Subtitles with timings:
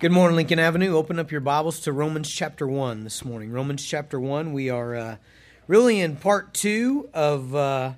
[0.00, 0.96] Good morning, Lincoln Avenue.
[0.96, 3.52] Open up your Bibles to Romans chapter 1 this morning.
[3.52, 4.52] Romans chapter 1.
[4.52, 5.16] We are uh,
[5.68, 7.92] really in part 2 of uh,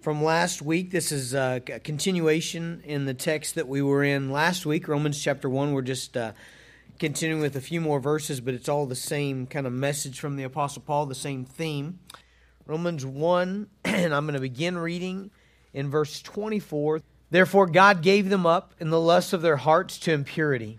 [0.00, 0.90] from last week.
[0.90, 5.22] This is uh, a continuation in the text that we were in last week, Romans
[5.22, 5.74] chapter 1.
[5.74, 6.32] We're just uh,
[6.98, 10.36] continuing with a few more verses, but it's all the same kind of message from
[10.36, 11.98] the Apostle Paul, the same theme.
[12.66, 15.30] Romans 1, and I'm going to begin reading
[15.74, 17.02] in verse 24.
[17.30, 20.78] Therefore, God gave them up in the lust of their hearts to impurity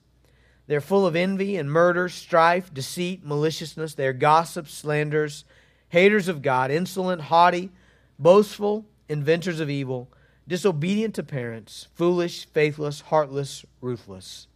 [0.67, 3.95] They're full of envy and murder, strife, deceit, maliciousness.
[3.95, 5.43] They are gossips, slanders,
[5.89, 7.71] haters of God, insolent, haughty,
[8.17, 10.07] boastful, inventors of evil,
[10.47, 14.47] disobedient to parents, foolish, faithless, heartless, ruthless.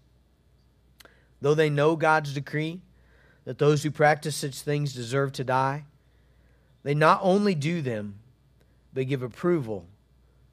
[1.41, 2.81] Though they know God's decree
[3.43, 5.85] that those who practice such things deserve to die,
[6.83, 8.19] they not only do them,
[8.93, 9.85] but give approval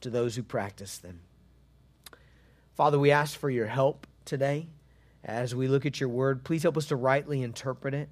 [0.01, 1.21] to those who practice them.
[2.75, 4.67] Father, we ask for your help today
[5.25, 6.45] as we look at your word.
[6.45, 8.09] Please help us to rightly interpret it.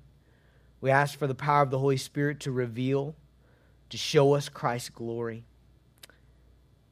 [0.80, 3.14] We ask for the power of the Holy Spirit to reveal,
[3.90, 5.44] to show us Christ's glory.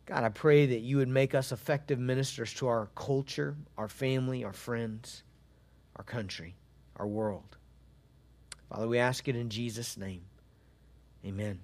[0.07, 4.45] God, I pray that you would make us effective ministers to our culture, our family,
[4.45, 5.23] our friends,
[5.97, 6.55] our country,
[6.97, 7.57] our world.
[8.71, 10.23] Father, we ask it in Jesus' name.
[11.25, 11.61] Amen.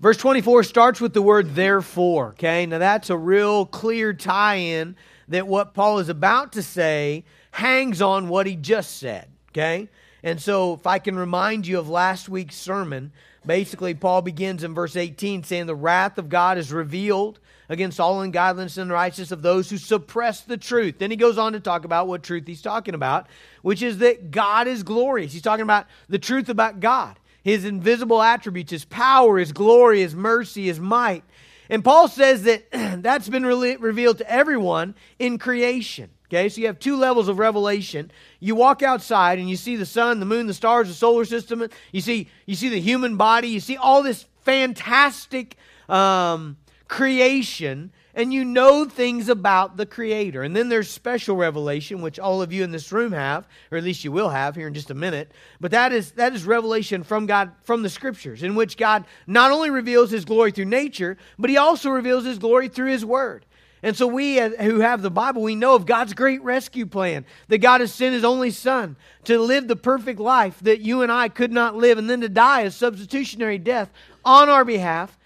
[0.00, 2.64] Verse 24 starts with the word therefore, okay?
[2.64, 4.96] Now that's a real clear tie in
[5.30, 9.88] that what Paul is about to say hangs on what he just said, okay?
[10.22, 13.12] And so, if I can remind you of last week's sermon,
[13.46, 18.20] basically, Paul begins in verse 18 saying, The wrath of God is revealed against all
[18.20, 20.98] ungodliness and righteousness of those who suppress the truth.
[20.98, 23.28] Then he goes on to talk about what truth he's talking about,
[23.62, 25.32] which is that God is glorious.
[25.32, 30.14] He's talking about the truth about God, his invisible attributes, his power, his glory, his
[30.14, 31.22] mercy, his might.
[31.70, 32.64] And Paul says that
[33.02, 36.10] that's been re- revealed to everyone in creation.
[36.28, 38.10] Okay, so you have two levels of revelation.
[38.38, 41.68] You walk outside and you see the sun, the moon, the stars, the solar system.
[41.92, 43.48] You see, you see the human body.
[43.48, 45.56] You see all this fantastic
[45.88, 50.42] um, creation and you know things about the Creator.
[50.42, 53.84] And then there's special revelation, which all of you in this room have, or at
[53.84, 55.32] least you will have here in just a minute.
[55.58, 59.52] But that is that is revelation from God, from the Scriptures, in which God not
[59.52, 63.46] only reveals His glory through nature, but He also reveals His glory through His Word.
[63.82, 67.24] And so we uh, who have the Bible, we know of God's great rescue plan,
[67.48, 71.10] that God has sent His only Son to live the perfect life that you and
[71.10, 73.90] I could not live, and then to die a substitutionary death
[74.26, 75.16] on our behalf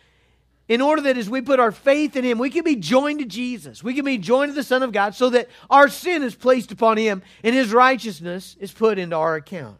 [0.68, 3.26] in order that as we put our faith in Him, we can be joined to
[3.26, 3.82] Jesus.
[3.82, 6.72] We can be joined to the Son of God so that our sin is placed
[6.72, 9.78] upon Him and His righteousness is put into our account.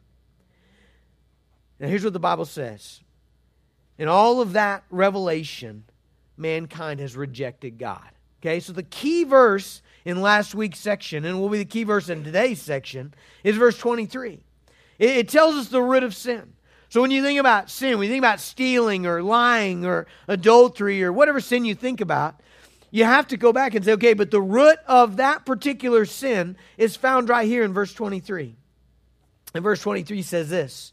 [1.80, 3.00] Now, here's what the Bible says
[3.98, 5.84] In all of that revelation,
[6.36, 8.08] mankind has rejected God.
[8.42, 12.10] Okay, so the key verse in last week's section, and will be the key verse
[12.10, 14.44] in today's section, is verse 23.
[14.98, 16.52] It, it tells us the root of sin.
[16.88, 21.02] So when you think about sin, when you think about stealing or lying or adultery
[21.02, 22.40] or whatever sin you think about,
[22.90, 26.56] you have to go back and say, okay, but the root of that particular sin
[26.78, 28.54] is found right here in verse 23.
[29.54, 30.92] And verse 23 says this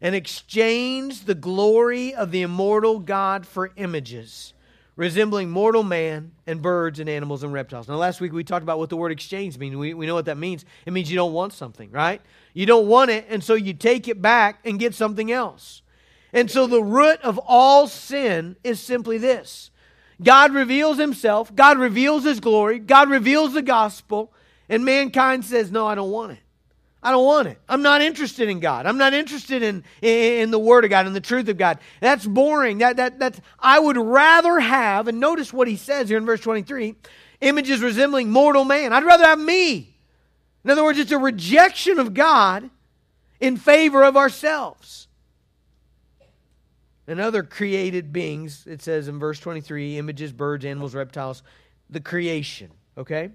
[0.00, 4.52] and exchange the glory of the immortal God for images
[4.96, 7.88] resembling mortal man and birds and animals and reptiles.
[7.88, 9.74] Now, last week we talked about what the word exchange means.
[9.74, 10.64] We, we know what that means.
[10.84, 12.20] It means you don't want something, right?
[12.54, 15.82] You don't want it, and so you take it back and get something else.
[16.32, 19.70] And so the root of all sin is simply this
[20.22, 24.32] God reveals himself, God reveals his glory, God reveals the gospel,
[24.68, 26.38] and mankind says, No, I don't want it.
[27.04, 27.58] I don't want it.
[27.68, 28.86] I'm not interested in God.
[28.86, 31.78] I'm not interested in, in, in, the Word of God and the truth of God.
[32.00, 32.78] That's boring.
[32.78, 36.40] That, that, that's, I would rather have, and notice what he says here in verse
[36.40, 36.94] 23
[37.40, 38.92] images resembling mortal man.
[38.92, 39.91] I'd rather have me.
[40.64, 42.70] In other words, it's a rejection of God
[43.40, 45.08] in favor of ourselves.
[47.08, 51.42] and other created beings, it says in verse 23 images, birds, animals, reptiles,
[51.90, 52.70] the creation.
[52.96, 53.30] Okay?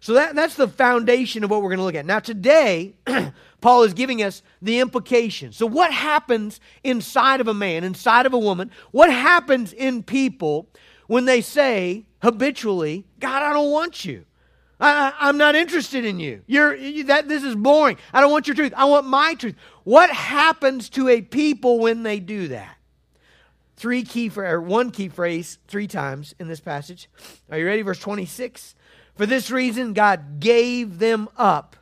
[0.00, 2.04] So that, that's the foundation of what we're going to look at.
[2.04, 2.94] Now, today,
[3.60, 5.52] Paul is giving us the implication.
[5.52, 8.70] So, what happens inside of a man, inside of a woman?
[8.90, 10.68] What happens in people
[11.06, 14.26] when they say habitually, God, I don't want you?
[14.78, 16.42] I, am not interested in you.
[16.46, 17.28] You're you, that.
[17.28, 17.96] This is boring.
[18.12, 18.74] I don't want your truth.
[18.76, 19.54] I want my truth.
[19.84, 22.76] What happens to a people when they do that?
[23.76, 27.08] Three key or one key phrase three times in this passage.
[27.50, 27.82] Are you ready?
[27.82, 28.74] Verse 26.
[29.14, 31.76] For this reason, God gave them up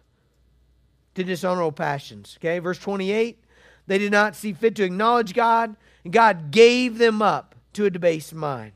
[1.15, 2.37] to dishonorable passions.
[2.39, 3.43] Okay, verse 28.
[3.87, 7.91] They did not see fit to acknowledge God, and God gave them up to a
[7.91, 8.73] debased mind.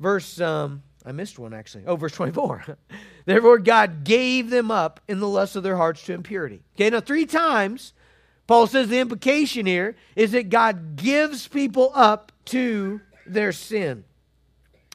[0.00, 1.84] Verse um, I missed one actually.
[1.86, 2.76] Oh, verse 24.
[3.24, 6.62] Therefore, God gave them up in the lust of their hearts to impurity.
[6.76, 7.92] Okay, now three times,
[8.46, 14.04] Paul says the implication here is that God gives people up to their sin.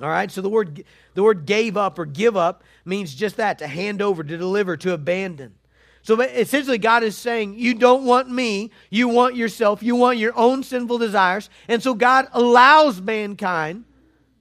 [0.02, 0.84] All right, so the word
[1.16, 4.78] the word gave up or give up means just that to hand over, to deliver,
[4.78, 5.56] to abandon.
[6.04, 10.38] So essentially, God is saying, You don't want me, you want yourself, you want your
[10.38, 11.50] own sinful desires.
[11.68, 13.86] And so God allows mankind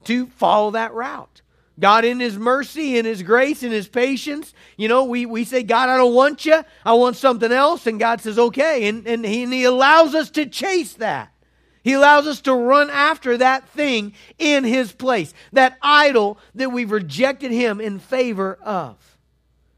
[0.05, 1.41] to follow that route.
[1.79, 5.63] God, in His mercy, in His grace, in His patience, you know, we, we say,
[5.63, 6.65] God, I don't want you.
[6.85, 7.87] I want something else.
[7.87, 8.89] And God says, okay.
[8.89, 11.33] And, and, he, and He allows us to chase that.
[11.83, 16.91] He allows us to run after that thing in His place, that idol that we've
[16.91, 18.97] rejected Him in favor of.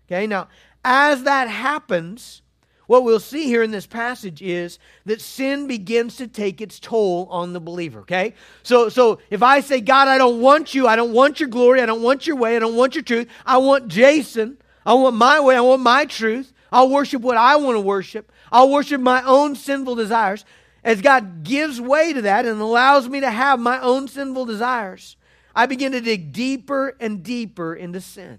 [0.07, 0.49] Okay, now,
[0.85, 2.41] as that happens,
[2.89, 7.29] what we'll see here in this passage is that sin begins to take its toll
[7.31, 8.35] on the believer, okay?
[8.65, 10.89] So so if I say, "God, I don't want you.
[10.89, 11.81] I don't want your glory.
[11.81, 12.57] I don't want your way.
[12.57, 13.29] I don't want your truth.
[13.47, 14.59] I want Jason.
[14.85, 15.55] I want my way.
[15.55, 16.53] I want my truth.
[16.73, 18.33] I'll worship what I want to worship.
[18.51, 20.45] I'll worship my own sinful desires."
[20.83, 25.17] As God gives way to that and allows me to have my own sinful desires,
[25.55, 28.39] I begin to dig deeper and deeper into sin.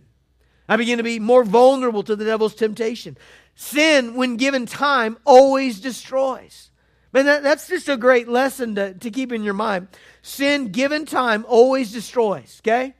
[0.67, 3.17] I begin to be more vulnerable to the devil's temptation.
[3.61, 6.71] Sin, when given time, always destroys.
[7.11, 9.89] Man, that, that's just a great lesson to, to keep in your mind.
[10.21, 12.93] Sin, given time, always destroys, okay?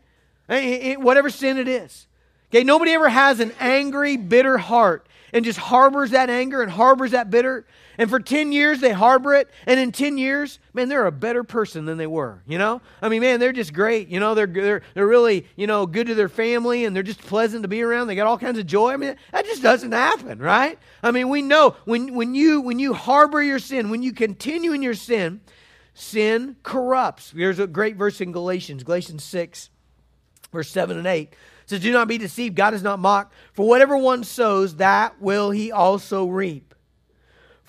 [0.50, 2.08] It, it, whatever sin it is.
[2.50, 7.12] Okay, nobody ever has an angry, bitter heart and just harbors that anger and harbors
[7.12, 7.66] that bitter.
[8.00, 9.50] And for 10 years, they harbor it.
[9.66, 12.82] And in 10 years, man, they're a better person than they were, you know?
[13.02, 14.08] I mean, man, they're just great.
[14.08, 17.20] You know, they're, they're, they're really, you know, good to their family and they're just
[17.20, 18.08] pleasant to be around.
[18.08, 18.94] They got all kinds of joy.
[18.94, 20.80] I mean, that just doesn't happen, right?
[21.04, 24.72] I mean, we know when, when, you, when you harbor your sin, when you continue
[24.72, 25.42] in your sin,
[25.94, 27.32] sin corrupts.
[27.32, 29.70] There's a great verse in Galatians, Galatians 6,
[30.54, 31.36] verse 7 and 8
[31.66, 32.56] says, Do not be deceived.
[32.56, 33.34] God is not mocked.
[33.54, 36.69] For whatever one sows, that will he also reap.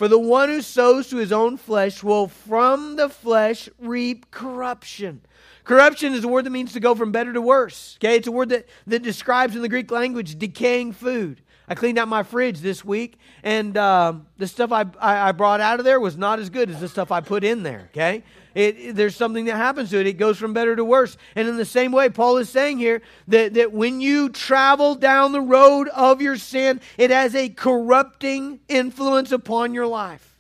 [0.01, 5.21] For the one who sows to his own flesh will from the flesh reap corruption.
[5.63, 7.99] Corruption is a word that means to go from better to worse.
[7.99, 11.43] Okay, it's a word that, that describes in the Greek language decaying food.
[11.69, 15.61] I cleaned out my fridge this week, and um, the stuff I, I, I brought
[15.61, 17.91] out of there was not as good as the stuff I put in there.
[17.91, 18.25] Okay,
[18.55, 20.07] it, it, there's something that happens to it.
[20.07, 21.17] It goes from better to worse.
[21.35, 25.33] And in the same way, Paul is saying here that, that when you travel down
[25.33, 30.39] the road of your sin, it has a corrupting influence upon your life.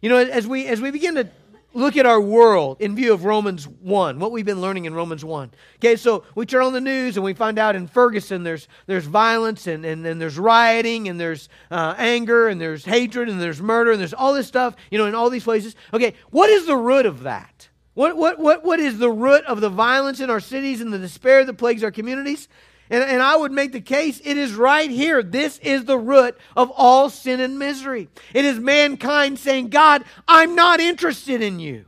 [0.00, 1.28] You know, as we as we begin to
[1.74, 5.24] look at our world in view of Romans 1, what we've been learning in Romans
[5.24, 5.50] 1.
[5.76, 9.06] Okay, so we turn on the news and we find out in Ferguson there's, there's
[9.06, 13.60] violence and, and, and there's rioting and there's uh, anger and there's hatred and there's
[13.60, 15.74] murder and there's all this stuff, you know, in all these places.
[15.92, 17.68] Okay, what is the root of that?
[17.94, 20.98] What, what, what, what is the root of the violence in our cities and the
[20.98, 22.48] despair that plagues our communities?
[22.92, 25.22] And, and I would make the case it is right here.
[25.22, 28.10] This is the root of all sin and misery.
[28.34, 31.86] It is mankind saying, God, I'm not interested in you.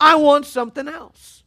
[0.00, 1.41] I want something else.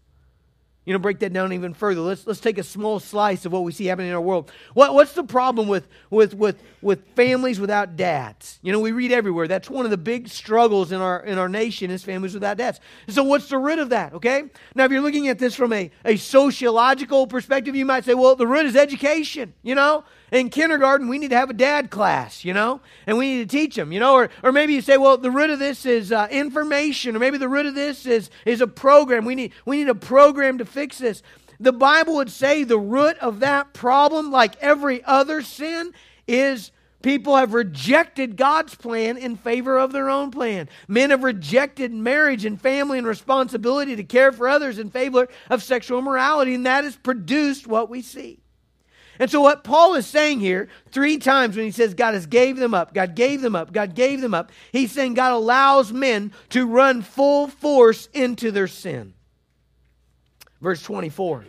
[0.86, 2.02] You know, break that down even further.
[2.02, 4.52] Let's, let's take a small slice of what we see happening in our world.
[4.76, 8.60] What, what's the problem with, with, with, with families without dads?
[8.62, 9.48] You know, we read everywhere.
[9.48, 12.80] That's one of the big struggles in our, in our nation is families without dads.
[13.08, 14.44] So what's the root of that, okay?
[14.76, 18.36] Now, if you're looking at this from a, a sociological perspective, you might say, well,
[18.36, 20.04] the root is education, you know?
[20.36, 23.58] In kindergarten, we need to have a dad class, you know, and we need to
[23.58, 26.12] teach them, you know, or, or maybe you say, well, the root of this is
[26.12, 29.24] uh, information, or maybe the root of this is, is a program.
[29.24, 31.24] We need, we need a program to fix this.
[31.60, 35.94] The Bible would say the root of that problem, like every other sin,
[36.28, 36.72] is
[37.06, 40.68] People have rejected God's plan in favor of their own plan.
[40.88, 45.62] Men have rejected marriage and family and responsibility to care for others in favor of
[45.62, 48.40] sexual morality, and that has produced what we see.
[49.20, 52.58] And so what Paul is saying here, three times when he says God has gave
[52.58, 56.34] them up, God gave them up, God gave them up, he's saying God allows men
[56.50, 59.14] to run full force into their sin.
[60.62, 61.46] Verse 24.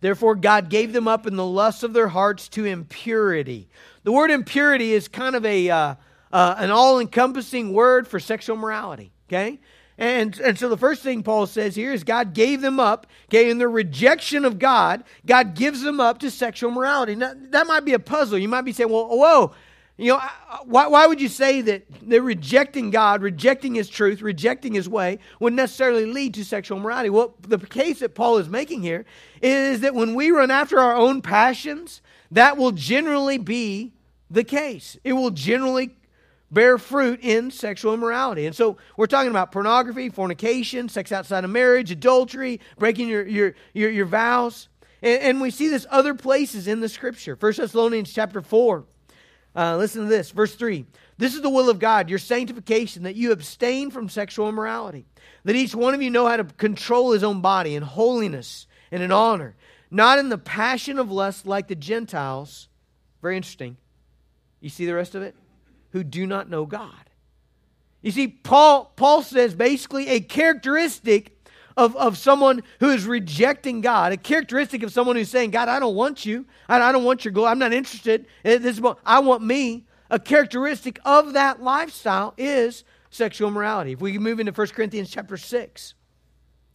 [0.00, 3.68] Therefore, God gave them up in the lusts of their hearts to impurity.
[4.04, 5.94] The word impurity is kind of a uh,
[6.32, 9.12] uh, an all encompassing word for sexual morality.
[9.28, 9.58] Okay,
[9.98, 13.50] and, and so the first thing Paul says here is God gave them up, okay,
[13.50, 17.14] in their rejection of God, God gives them up to sexual morality.
[17.14, 18.38] Now, that might be a puzzle.
[18.38, 19.54] You might be saying, well, whoa,
[19.96, 20.20] you know,
[20.64, 25.18] why, why would you say that they're rejecting God, rejecting His truth, rejecting His way
[25.40, 27.08] would necessarily lead to sexual morality?
[27.08, 29.06] Well, the case that Paul is making here
[29.40, 33.94] is that when we run after our own passions, that will generally be
[34.30, 34.98] the case.
[35.02, 35.95] It will generally
[36.50, 38.46] bear fruit in sexual immorality.
[38.46, 43.54] And so we're talking about pornography, fornication, sex outside of marriage, adultery, breaking your, your,
[43.72, 44.68] your, your vows.
[45.02, 47.36] And, and, we see this other places in the scripture.
[47.38, 48.84] 1 Thessalonians chapter 4.
[49.54, 50.84] Uh, listen to this, verse 3.
[51.18, 55.06] This is the will of God, your sanctification, that you abstain from sexual immorality,
[55.44, 59.02] that each one of you know how to control his own body in holiness and
[59.02, 59.56] in honor,
[59.90, 62.68] not in the passion of lust like the Gentiles.
[63.22, 63.78] Very interesting.
[64.60, 65.34] You see the rest of it?
[65.96, 66.92] Who do not know God.
[68.02, 71.38] You see, Paul, Paul says basically a characteristic
[71.74, 75.80] of, of someone who is rejecting God, a characteristic of someone who's saying, God, I
[75.80, 76.44] don't want you.
[76.68, 77.50] I, I don't want your glory.
[77.50, 78.26] I'm not interested.
[78.42, 79.86] This is, I want me.
[80.10, 83.92] A characteristic of that lifestyle is sexual immorality.
[83.92, 85.94] If we move into 1 Corinthians chapter 6.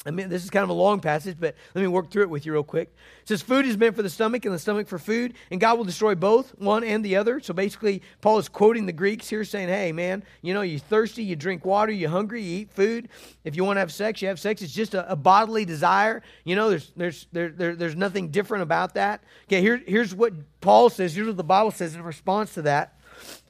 [0.03, 2.29] I mean, this is kind of a long passage, but let me work through it
[2.31, 2.91] with you real quick.
[3.21, 5.77] It says, Food is meant for the stomach, and the stomach for food, and God
[5.77, 7.39] will destroy both, one and the other.
[7.39, 11.23] So basically, Paul is quoting the Greeks here, saying, Hey, man, you know, you're thirsty,
[11.23, 13.09] you drink water, you're hungry, you eat food.
[13.43, 14.63] If you want to have sex, you have sex.
[14.63, 16.23] It's just a, a bodily desire.
[16.45, 19.23] You know, there's, there's, there, there, there's nothing different about that.
[19.47, 21.13] Okay, here, here's what Paul says.
[21.13, 22.97] Here's what the Bible says in response to that.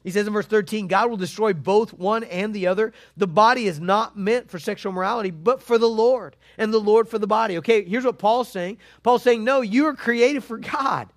[0.04, 2.92] He says in verse 13, God will destroy both one and the other.
[3.16, 7.08] The body is not meant for sexual morality, but for the Lord, and the Lord
[7.08, 7.58] for the body.
[7.58, 11.08] Okay, here's what Paul's saying Paul's saying, No, you are created for God.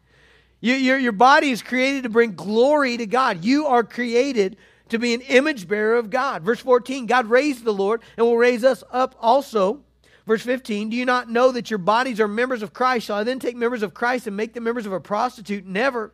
[0.61, 3.43] You, your, your body is created to bring glory to God.
[3.43, 4.57] You are created
[4.89, 6.43] to be an image bearer of God.
[6.43, 9.81] Verse 14, God raised the Lord and will raise us up also.
[10.25, 13.07] Verse 15, do you not know that your bodies are members of Christ?
[13.07, 15.65] Shall I then take members of Christ and make them members of a prostitute?
[15.65, 16.13] Never.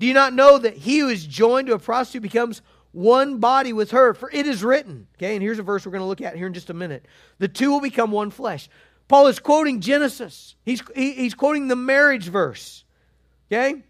[0.00, 3.74] Do you not know that he who is joined to a prostitute becomes one body
[3.74, 4.14] with her?
[4.14, 5.06] For it is written.
[5.18, 7.04] Okay, and here's a verse we're going to look at here in just a minute.
[7.38, 8.70] The two will become one flesh.
[9.08, 10.56] Paul is quoting Genesis.
[10.64, 12.82] He's, he, he's quoting the marriage verse.
[13.52, 13.82] Okay?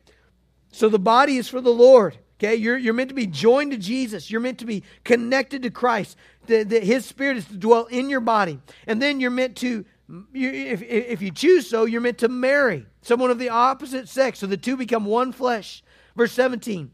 [0.73, 2.19] So the body is for the Lord.
[2.41, 2.57] Okay?
[2.57, 4.33] You're, you're meant to be joined to Jesus.
[4.33, 6.17] You're meant to be connected to Christ.
[6.47, 8.59] The, his spirit is to dwell in your body.
[8.89, 9.85] And then you're meant to,
[10.33, 14.41] you, if, if you choose so, you're meant to marry someone of the opposite sex.
[14.41, 15.85] So the two become one flesh.
[16.17, 16.91] Verse 17.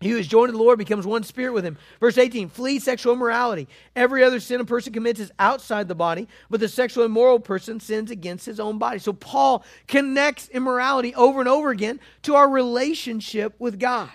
[0.00, 1.78] He who is joined to the Lord becomes one spirit with him.
[2.00, 3.66] Verse 18, flee sexual immorality.
[3.94, 7.80] Every other sin a person commits is outside the body, but the sexual immoral person
[7.80, 8.98] sins against his own body.
[8.98, 14.10] So Paul connects immorality over and over again to our relationship with God.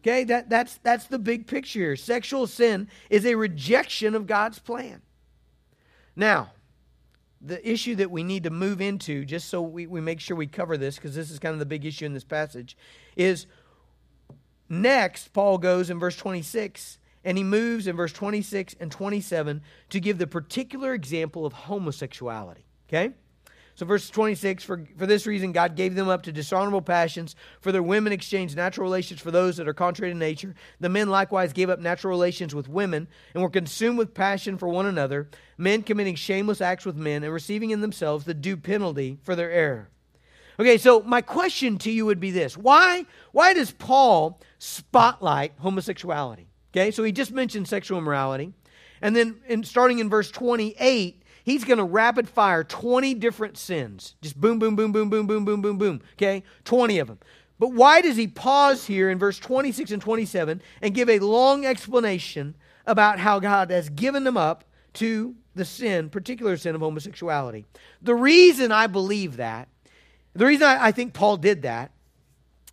[0.00, 1.96] Okay, that, that's, that's the big picture here.
[1.96, 5.02] Sexual sin is a rejection of God's plan.
[6.16, 6.52] Now,
[7.40, 10.46] the issue that we need to move into, just so we, we make sure we
[10.46, 12.76] cover this, because this is kind of the big issue in this passage,
[13.16, 13.46] is
[14.68, 20.00] Next, Paul goes in verse 26 and he moves in verse 26 and 27 to
[20.00, 22.64] give the particular example of homosexuality.
[22.88, 23.12] Okay?
[23.74, 27.36] So, verse 26 for, for this reason, God gave them up to dishonorable passions.
[27.60, 30.56] For their women exchanged natural relations for those that are contrary to nature.
[30.80, 34.68] The men likewise gave up natural relations with women and were consumed with passion for
[34.68, 39.18] one another, men committing shameless acts with men and receiving in themselves the due penalty
[39.22, 39.90] for their error.
[40.60, 46.48] Okay, so my question to you would be this why, why does Paul spotlight homosexuality?
[46.72, 48.52] Okay, so he just mentioned sexual immorality.
[49.00, 54.16] And then in, starting in verse 28, he's going to rapid fire 20 different sins.
[54.20, 56.02] Just boom, boom, boom, boom, boom, boom, boom, boom, boom.
[56.14, 57.18] Okay, 20 of them.
[57.58, 61.64] But why does he pause here in verse 26 and 27 and give a long
[61.64, 67.64] explanation about how God has given them up to the sin, particular sin of homosexuality?
[68.02, 69.68] The reason I believe that
[70.38, 71.90] the reason I, I think Paul did that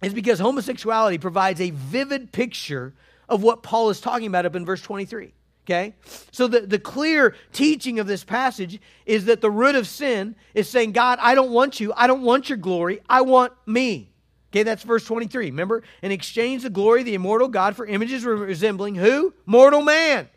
[0.01, 2.93] is because homosexuality provides a vivid picture
[3.27, 5.34] of what Paul is talking about up in verse 23.
[5.65, 5.95] Okay?
[6.31, 10.69] So the, the clear teaching of this passage is that the root of sin is
[10.69, 11.91] saying, God, I don't want you.
[11.95, 13.00] I don't want your glory.
[13.10, 14.12] I want me.
[14.51, 15.48] Okay, that's verse 23.
[15.48, 15.81] Remember?
[16.03, 19.34] And exchange the glory of the immortal God for images resembling who?
[19.48, 20.29] Mortal man.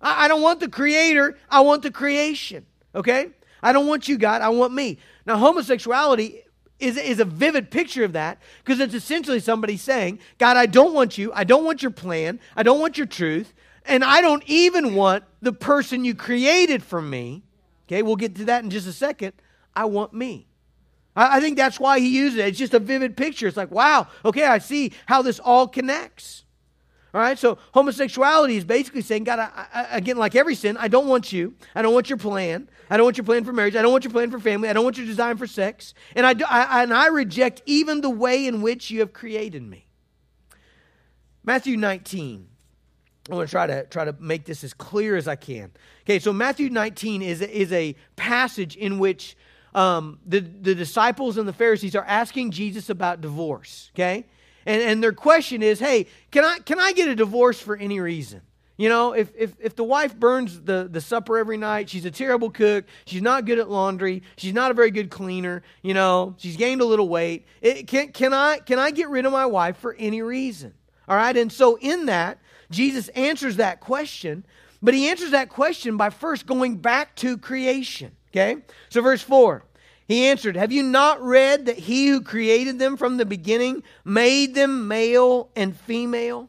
[0.00, 1.38] I, I don't want the creator.
[1.48, 2.66] I want the creation.
[2.92, 3.28] Okay?
[3.62, 4.42] I don't want you, God.
[4.42, 4.98] I want me.
[5.24, 6.42] Now, homosexuality
[6.82, 10.92] is, is a vivid picture of that because it's essentially somebody saying, God, I don't
[10.92, 11.32] want you.
[11.32, 12.40] I don't want your plan.
[12.56, 13.54] I don't want your truth.
[13.84, 17.42] And I don't even want the person you created for me.
[17.86, 19.32] Okay, we'll get to that in just a second.
[19.74, 20.46] I want me.
[21.14, 22.48] I, I think that's why he uses it.
[22.48, 23.46] It's just a vivid picture.
[23.46, 26.44] It's like, wow, okay, I see how this all connects.
[27.14, 30.88] All right, so homosexuality is basically saying, God, I, I, again, like every sin, I
[30.88, 31.54] don't want you.
[31.74, 32.70] I don't want your plan.
[32.88, 33.76] I don't want your plan for marriage.
[33.76, 34.70] I don't want your plan for family.
[34.70, 35.92] I don't want your design for sex.
[36.16, 39.62] And I, do, I, and I reject even the way in which you have created
[39.62, 39.86] me.
[41.44, 42.48] Matthew 19.
[43.30, 45.70] I want to try to try to make this as clear as I can.
[46.04, 49.36] Okay, so Matthew 19 is, is a passage in which
[49.74, 53.90] um, the, the disciples and the Pharisees are asking Jesus about divorce.
[53.94, 54.26] Okay?
[54.66, 58.00] And, and their question is, hey, can I, can I get a divorce for any
[58.00, 58.42] reason?
[58.76, 62.10] You know, if, if, if the wife burns the, the supper every night, she's a
[62.10, 66.34] terrible cook, she's not good at laundry, she's not a very good cleaner, you know,
[66.38, 67.44] she's gained a little weight.
[67.60, 70.74] It, can, can, I, can I get rid of my wife for any reason?
[71.06, 72.38] All right, and so in that,
[72.70, 74.44] Jesus answers that question,
[74.82, 78.12] but he answers that question by first going back to creation.
[78.30, 78.62] Okay?
[78.88, 79.62] So, verse 4
[80.12, 84.54] he answered, Have you not read that he who created them from the beginning made
[84.54, 86.48] them male and female?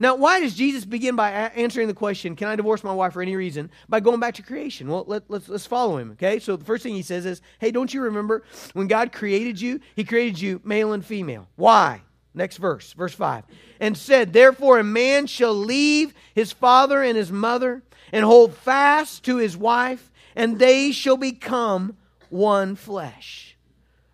[0.00, 3.22] Now, why does Jesus begin by answering the question, Can I divorce my wife for
[3.22, 3.70] any reason?
[3.88, 4.88] by going back to creation?
[4.88, 6.38] Well, let, us let's, let's follow him, okay?
[6.38, 9.80] So, the first thing he says is, Hey, don't you remember when God created you?
[9.96, 11.48] He created you male and female.
[11.56, 12.02] Why?
[12.32, 13.44] Next verse, verse 5.
[13.80, 19.24] And said, Therefore, a man shall leave his father and his mother and hold fast
[19.24, 21.96] to his wife, and they shall become
[22.30, 23.56] one flesh.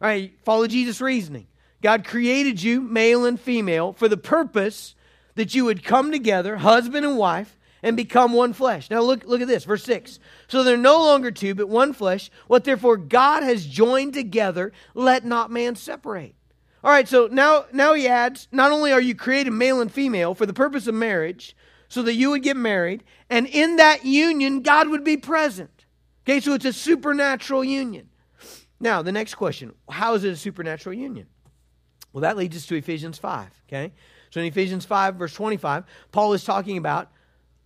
[0.00, 1.46] All right, follow Jesus' reasoning.
[1.82, 4.94] God created you, male and female, for the purpose
[5.34, 8.88] that you would come together, husband and wife, and become one flesh.
[8.88, 10.18] Now look, look at this, verse 6.
[10.48, 12.30] So they're no longer two, but one flesh.
[12.46, 16.34] What therefore God has joined together, let not man separate.
[16.82, 20.34] All right, so now, now he adds, not only are you created male and female
[20.34, 21.56] for the purpose of marriage,
[21.88, 25.83] so that you would get married, and in that union, God would be present.
[26.26, 28.08] Okay, so it's a supernatural union.
[28.80, 31.26] Now, the next question how is it a supernatural union?
[32.12, 33.48] Well, that leads us to Ephesians 5.
[33.68, 33.92] Okay,
[34.30, 37.10] so in Ephesians 5, verse 25, Paul is talking about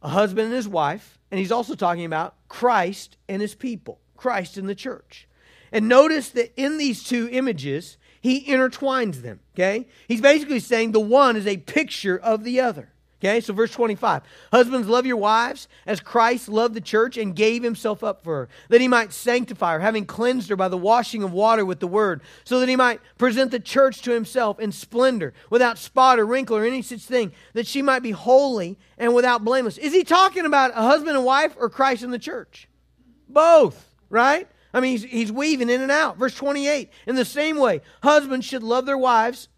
[0.03, 4.57] a husband and his wife, and he's also talking about Christ and his people, Christ
[4.57, 5.29] and the church.
[5.71, 9.41] And notice that in these two images, he intertwines them.
[9.55, 12.93] Okay, he's basically saying the one is a picture of the other.
[13.21, 14.23] Okay, so verse 25.
[14.53, 18.49] Husbands, love your wives as Christ loved the church and gave himself up for her,
[18.69, 21.89] that he might sanctify her, having cleansed her by the washing of water with the
[21.89, 26.27] word, so that he might present the church to himself in splendor, without spot or
[26.27, 29.79] wrinkle or any such thing, that she might be holy and without blameless.
[29.79, 32.69] Is he talking about a husband and wife or Christ and the church?
[33.29, 34.47] Both, right?
[34.73, 36.19] I mean, he's, he's weaving in and out.
[36.19, 36.93] Verse 28.
[37.09, 39.49] In the same way, husbands should love their wives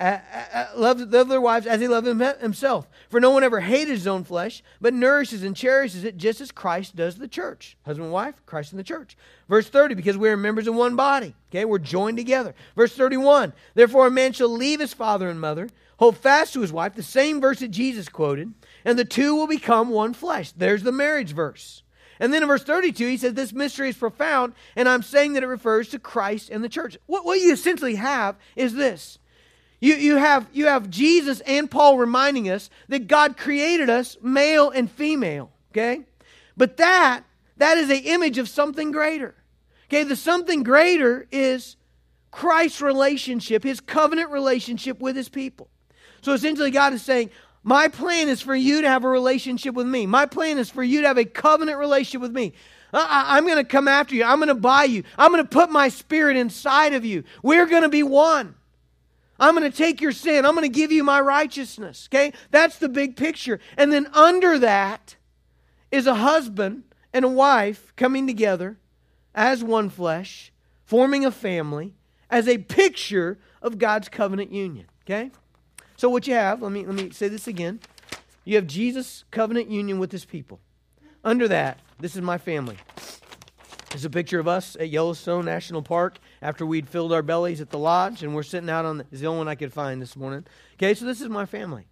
[0.00, 0.18] uh,
[0.54, 2.06] uh, love, love their wives as he loved
[2.40, 2.88] himself.
[3.08, 6.52] For no one ever hated his own flesh, but nourishes and cherishes it just as
[6.52, 7.76] Christ does the church.
[7.84, 9.16] Husband and wife, Christ and the church.
[9.48, 11.34] Verse 30, because we are members of one body.
[11.50, 12.54] Okay, we're joined together.
[12.76, 16.72] Verse 31, therefore a man shall leave his father and mother, hold fast to his
[16.72, 20.52] wife, the same verse that Jesus quoted, and the two will become one flesh.
[20.52, 21.82] There's the marriage verse.
[22.20, 25.42] And then in verse 32, he says, This mystery is profound, and I'm saying that
[25.42, 26.98] it refers to Christ and the church.
[27.06, 29.18] What, what you essentially have is this
[29.80, 34.70] you, you, have, you have Jesus and Paul reminding us that God created us male
[34.70, 36.02] and female, okay?
[36.56, 37.22] But that,
[37.58, 39.34] that is an image of something greater.
[39.88, 41.76] Okay, the something greater is
[42.30, 45.68] Christ's relationship, his covenant relationship with his people.
[46.20, 47.30] So essentially, God is saying,
[47.62, 50.06] My plan is for you to have a relationship with me.
[50.06, 52.52] My plan is for you to have a covenant relationship with me.
[52.92, 54.24] Uh, uh, I, am going to come after you.
[54.24, 55.04] I'm going to buy you.
[55.16, 57.24] I'm going to put my spirit inside of you.
[57.42, 58.54] We're going to be one.
[59.38, 60.44] I'm going to take your sin.
[60.44, 62.08] I'm going to give you my righteousness.
[62.10, 62.32] Okay?
[62.50, 63.60] That's the big picture.
[63.76, 65.16] And then under that
[65.90, 68.78] is a husband and a wife coming together
[69.34, 70.52] as one flesh,
[70.84, 71.94] forming a family,
[72.30, 74.86] as a picture of God's covenant union.
[75.06, 75.30] Okay?
[75.96, 77.80] So what you have, let me let me say this again.
[78.44, 80.60] You have Jesus' covenant union with his people.
[81.24, 82.78] Under that, this is my family.
[83.90, 87.70] There's a picture of us at Yellowstone National Park after we'd filled our bellies at
[87.70, 90.02] the lodge, and we're sitting out on the, is the only one I could find
[90.02, 90.44] this morning.
[90.74, 91.86] Okay, so this is my family.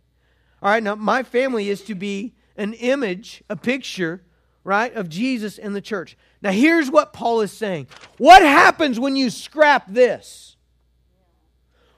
[0.63, 4.23] All right, now my family is to be an image, a picture,
[4.63, 6.19] right, of Jesus and the church.
[6.43, 7.87] Now here's what Paul is saying.
[8.19, 10.57] What happens when you scrap this?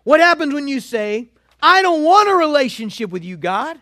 [0.05, 1.31] What happens when you say,
[1.61, 3.81] I don't want a relationship with you, God?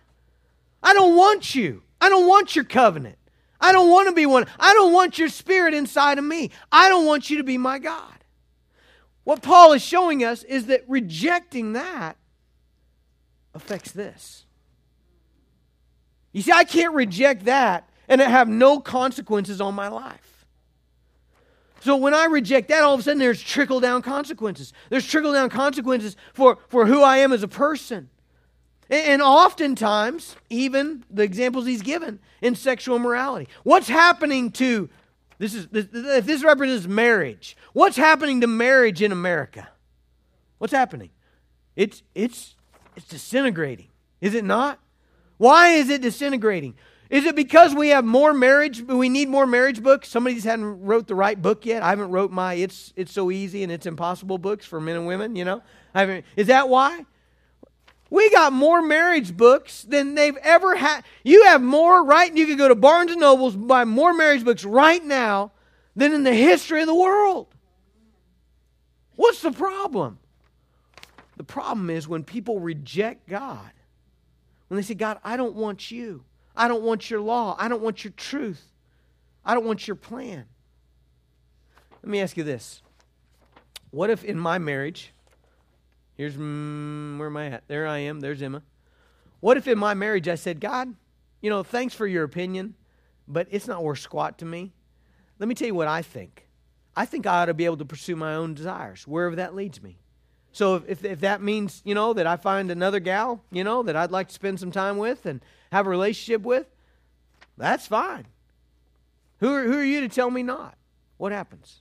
[0.82, 1.82] I don't want you.
[2.00, 3.18] I don't want your covenant.
[3.60, 4.46] I don't want to be one.
[4.58, 6.50] I don't want your spirit inside of me.
[6.70, 8.12] I don't want you to be my God.
[9.24, 12.16] What Paul is showing us is that rejecting that
[13.54, 14.44] affects this.
[16.32, 20.46] You see, I can't reject that and it have no consequences on my life.
[21.80, 24.72] So when I reject that, all of a sudden there's trickle down consequences.
[24.90, 28.10] There's trickle down consequences for, for who I am as a person.
[28.88, 33.48] And oftentimes, even the examples he's given in sexual morality.
[33.64, 34.88] What's happening to
[35.38, 39.68] this is if this represents marriage, what's happening to marriage in America?
[40.58, 41.10] What's happening?
[41.74, 42.54] It's it's
[42.96, 43.88] it's disintegrating.
[44.20, 44.78] Is it not?
[45.36, 46.74] Why is it disintegrating?
[47.10, 48.82] Is it because we have more marriage?
[48.82, 50.08] We need more marriage books.
[50.08, 51.82] Somebody just hadn't wrote the right book yet.
[51.82, 55.06] I haven't wrote my "It's It's So Easy and It's Impossible" books for men and
[55.06, 55.36] women.
[55.36, 55.62] You know,
[55.94, 56.24] I haven't.
[56.36, 57.04] Is that why?
[58.08, 61.04] We got more marriage books than they've ever had.
[61.24, 62.28] You have more, right?
[62.28, 65.52] And you could go to Barnes and Nobles buy more marriage books right now
[65.96, 67.48] than in the history of the world.
[69.16, 70.18] What's the problem?
[71.36, 73.70] The problem is when people reject God.
[74.68, 76.24] When they say, God, I don't want you.
[76.56, 77.56] I don't want your law.
[77.58, 78.62] I don't want your truth.
[79.44, 80.46] I don't want your plan.
[82.02, 82.82] Let me ask you this.
[83.90, 85.12] What if in my marriage,
[86.16, 87.68] Here's mm, where am I at?
[87.68, 88.20] There I am.
[88.20, 88.62] There's Emma.
[89.40, 90.94] What if in my marriage I said, God,
[91.40, 92.74] you know, thanks for your opinion,
[93.28, 94.72] but it's not worth squat to me.
[95.38, 96.48] Let me tell you what I think.
[96.96, 99.82] I think I ought to be able to pursue my own desires, wherever that leads
[99.82, 99.98] me.
[100.52, 103.94] So if, if, that means, you know, that I find another gal, you know, that
[103.94, 106.66] I'd like to spend some time with and have a relationship with,
[107.58, 108.26] that's fine.
[109.40, 110.78] Who are, who are you to tell me not?
[111.18, 111.80] What happens?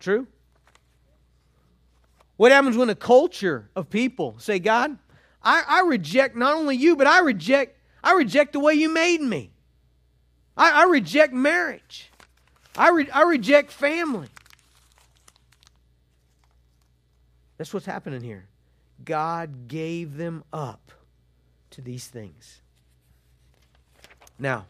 [0.00, 0.26] True?
[2.36, 4.98] What happens when a culture of people say, God,
[5.42, 9.20] I, I reject not only you, but I reject, I reject the way you made
[9.20, 9.52] me.
[10.56, 12.10] I, I reject marriage.
[12.76, 14.28] I, re, I reject family.
[17.56, 18.46] That's what's happening here.
[19.04, 20.92] God gave them up
[21.70, 22.60] to these things.
[24.38, 24.66] Now,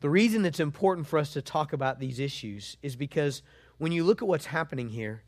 [0.00, 3.42] the reason it's important for us to talk about these issues is because
[3.78, 5.22] when you look at what's happening here,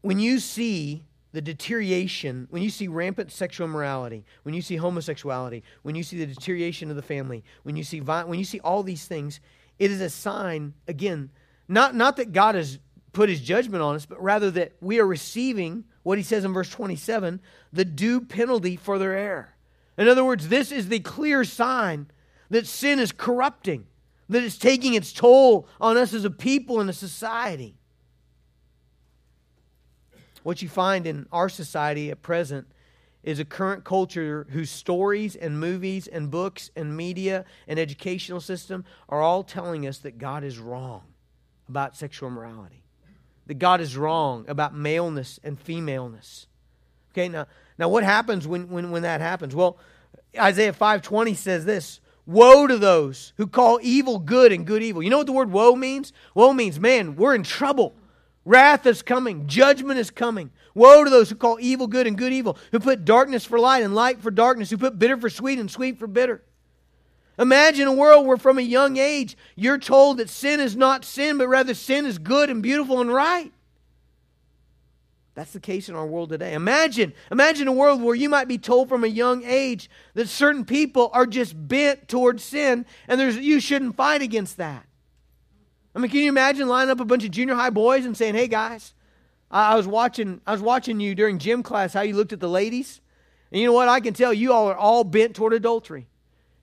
[0.00, 5.62] when you see the deterioration, when you see rampant sexual immorality, when you see homosexuality,
[5.82, 8.82] when you see the deterioration of the family, when you see when you see all
[8.82, 9.40] these things,
[9.78, 11.30] it is a sign again,
[11.68, 12.78] not not that God has
[13.12, 16.52] put his judgment on us, but rather that we are receiving what he says in
[16.52, 17.40] verse 27,
[17.72, 19.54] the due penalty for their error.
[19.96, 22.06] In other words, this is the clear sign
[22.50, 23.86] that sin is corrupting,
[24.28, 27.77] that it's taking its toll on us as a people and a society.
[30.42, 32.66] What you find in our society at present
[33.22, 38.84] is a current culture whose stories and movies and books and media and educational system
[39.08, 41.02] are all telling us that God is wrong
[41.68, 42.84] about sexual morality.
[43.46, 46.46] That God is wrong about maleness and femaleness.
[47.12, 47.46] Okay, now,
[47.78, 49.54] now what happens when, when, when that happens?
[49.54, 49.78] Well,
[50.38, 55.02] Isaiah 5.20 says this, Woe to those who call evil good and good evil.
[55.02, 56.12] You know what the word woe means?
[56.34, 57.94] Woe means, man, we're in trouble.
[58.48, 59.46] Wrath is coming.
[59.46, 60.50] Judgment is coming.
[60.74, 63.82] Woe to those who call evil good and good evil, who put darkness for light
[63.82, 66.42] and light for darkness, who put bitter for sweet and sweet for bitter.
[67.38, 71.36] Imagine a world where from a young age you're told that sin is not sin,
[71.36, 73.52] but rather sin is good and beautiful and right.
[75.34, 76.54] That's the case in our world today.
[76.54, 80.64] Imagine, imagine a world where you might be told from a young age that certain
[80.64, 84.87] people are just bent towards sin and there's, you shouldn't fight against that.
[85.98, 88.36] I mean, can you imagine lining up a bunch of junior high boys and saying,
[88.36, 88.94] "Hey guys,
[89.50, 92.38] I, I was watching I was watching you during gym class how you looked at
[92.38, 93.00] the ladies,
[93.50, 93.88] and you know what?
[93.88, 96.06] I can tell you all are all bent toward adultery."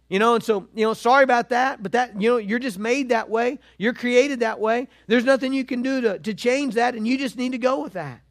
[0.07, 2.79] You know, and so, you know, sorry about that, but that, you know, you're just
[2.79, 3.59] made that way.
[3.77, 4.87] You're created that way.
[5.07, 7.81] There's nothing you can do to, to change that, and you just need to go
[7.81, 8.21] with that.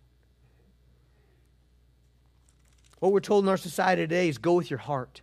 [3.00, 5.20] What we're told in our society today is go with your heart.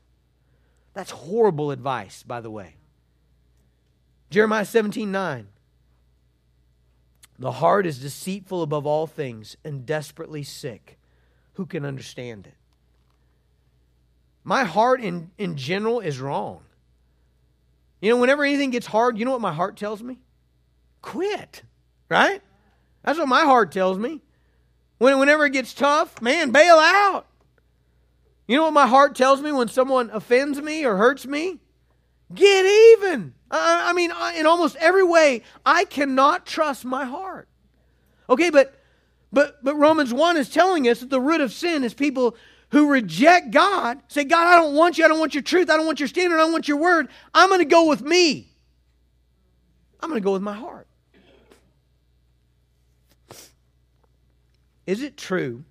[0.94, 2.76] That's horrible advice, by the way.
[4.30, 5.48] Jeremiah 17 9.
[7.42, 11.00] The heart is deceitful above all things and desperately sick.
[11.54, 12.54] Who can understand it?
[14.44, 16.62] My heart in, in general is wrong.
[18.00, 20.20] You know, whenever anything gets hard, you know what my heart tells me?
[21.02, 21.64] Quit,
[22.10, 22.44] right?
[23.02, 24.22] That's what my heart tells me.
[25.00, 27.26] When, whenever it gets tough, man, bail out.
[28.48, 31.60] You know what my heart tells me when someone offends me or hurts me?
[32.32, 32.66] Get
[33.00, 33.34] even.
[33.52, 37.50] I mean, in almost every way, I cannot trust my heart.
[38.30, 38.74] Okay, but
[39.32, 42.36] but but Romans 1 is telling us that the root of sin is people
[42.70, 45.76] who reject God, say, God, I don't want you, I don't want your truth, I
[45.76, 47.10] don't want your standard, I don't want your word.
[47.34, 48.48] I'm going to go with me.
[50.00, 50.88] I'm going to go with my heart.
[54.88, 55.64] is it true?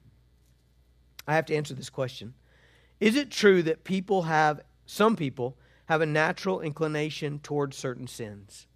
[1.27, 2.35] I have to answer this question.
[3.01, 5.57] Is it true that people have, some people,
[5.90, 8.68] have a natural inclination towards certain sins?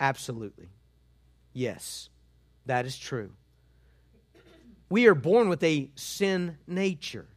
[0.00, 0.70] Absolutely.
[1.52, 2.08] Yes,
[2.66, 3.30] that is true.
[4.90, 7.28] We are born with a sin nature.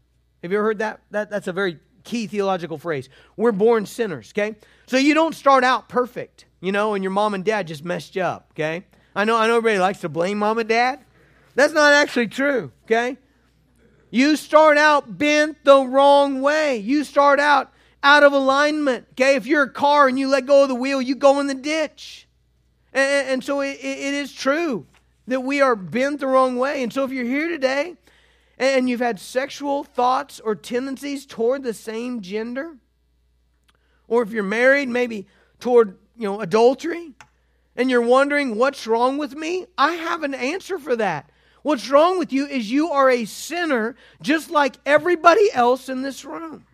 [0.42, 1.02] Have you ever heard that?
[1.12, 3.10] that that's a very key theological phrase.
[3.38, 4.56] We're born sinners, okay?
[4.88, 8.16] So you don't start out perfect, you know, and your mom and dad just messed
[8.16, 8.86] you up, okay?
[9.16, 11.00] I know, I know everybody likes to blame mom and dad.
[11.54, 13.18] That's not actually true, okay?
[14.10, 16.78] You start out bent the wrong way.
[16.78, 17.72] You start out
[18.06, 19.08] out of alignment.
[19.14, 21.48] Okay, if you're a car and you let go of the wheel, you go in
[21.48, 22.28] the ditch.
[22.94, 24.86] And, and so it, it is true
[25.28, 26.84] that we are bent the wrong way.
[26.84, 27.96] And so if you're here today
[28.60, 32.78] and you've had sexual thoughts or tendencies toward the same gender,
[34.08, 35.26] or if you're married, maybe
[35.60, 37.14] toward you know adultery,
[37.76, 41.32] and you're wondering what's wrong with me, I have an answer for that.
[41.64, 46.24] What's wrong with you is you are a sinner just like everybody else in this
[46.24, 46.68] room.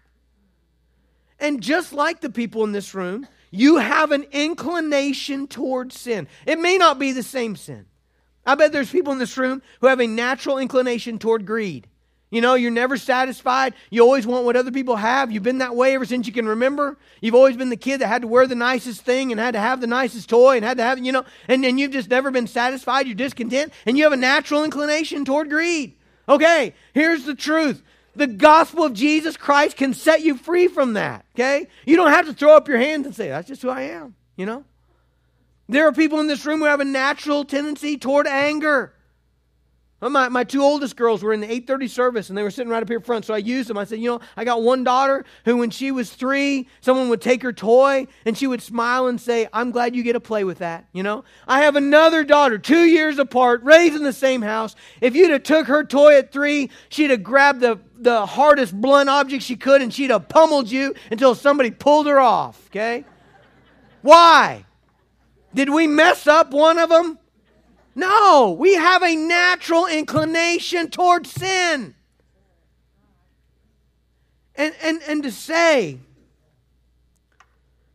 [1.42, 6.28] And just like the people in this room, you have an inclination towards sin.
[6.46, 7.88] It may not be the same sin.
[8.46, 11.88] I bet there's people in this room who have a natural inclination toward greed.
[12.30, 13.74] You know, you're never satisfied.
[13.90, 15.32] You always want what other people have.
[15.32, 16.98] You've been that way ever since you can remember.
[17.20, 19.60] You've always been the kid that had to wear the nicest thing and had to
[19.60, 22.32] have the nicest toy and had to have, you know, and, and you've just never
[22.32, 23.06] been satisfied.
[23.06, 25.96] You're discontent and you have a natural inclination toward greed.
[26.30, 27.84] Okay, here's the truth.
[28.16, 31.26] The gospel of Jesus Christ can set you free from that.
[31.36, 31.68] Okay?
[31.86, 34.16] You don't have to throw up your hands and say, that's just who I am,
[34.36, 34.66] you know?
[35.70, 38.94] There are people in this room who have a natural tendency toward anger.
[40.02, 42.82] My, my two oldest girls were in the 8.30 service, and they were sitting right
[42.82, 43.78] up here front, so I used them.
[43.78, 47.22] I said, you know, I got one daughter who, when she was three, someone would
[47.22, 50.44] take her toy, and she would smile and say, I'm glad you get to play
[50.44, 51.24] with that, you know?
[51.48, 54.76] I have another daughter, two years apart, raised in the same house.
[55.02, 59.08] If you'd have took her toy at three, she'd have grabbed the, the hardest blunt
[59.08, 63.06] object she could, and she'd have pummeled you until somebody pulled her off, okay?
[64.02, 64.66] Why?
[65.54, 67.20] Did we mess up one of them?
[67.94, 71.96] No, we have a natural inclination towards sin.
[74.56, 76.00] And, and, and to say,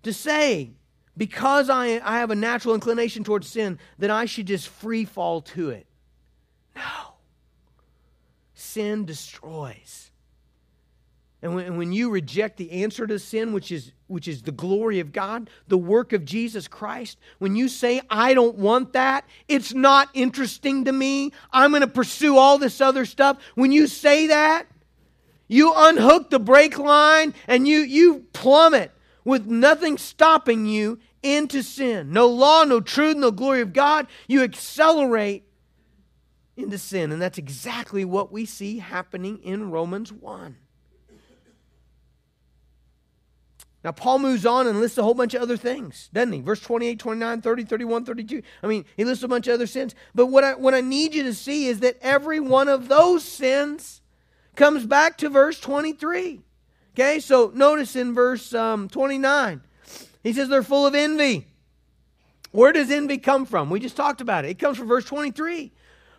[0.02, 0.70] to say,
[1.16, 5.40] because I, I have a natural inclination towards sin, that I should just free fall
[5.42, 5.86] to it.
[6.74, 6.82] No.
[8.54, 10.05] Sin destroys.
[11.46, 14.98] And when, when, you reject the answer to sin, which is, which is the glory
[14.98, 19.72] of God, the work of Jesus Christ, when you say, I don't want that, it's
[19.72, 24.26] not interesting to me, I'm going to pursue all this other stuff, when you say
[24.26, 24.66] that,
[25.46, 28.90] you unhook the brake line and you, you plummet
[29.22, 32.12] with nothing stopping you into sin.
[32.12, 34.08] No law, no truth, no glory of God.
[34.26, 35.44] You accelerate
[36.56, 37.12] into sin.
[37.12, 40.56] And that's exactly what we see happening in Romans 1.
[43.86, 46.40] Now, Paul moves on and lists a whole bunch of other things, doesn't he?
[46.40, 48.42] Verse 28, 29, 30, 31, 32.
[48.60, 49.94] I mean, he lists a bunch of other sins.
[50.12, 53.22] But what I, what I need you to see is that every one of those
[53.22, 54.00] sins
[54.56, 56.40] comes back to verse 23.
[56.94, 59.60] Okay, so notice in verse um, 29,
[60.24, 61.46] he says they're full of envy.
[62.50, 63.70] Where does envy come from?
[63.70, 64.48] We just talked about it.
[64.48, 65.70] It comes from verse 23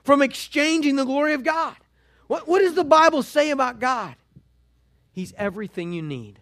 [0.06, 1.76] from exchanging the glory of God.
[2.28, 4.16] What, what does the Bible say about God?
[5.12, 6.40] He's everything you need.